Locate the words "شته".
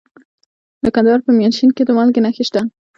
2.47-2.61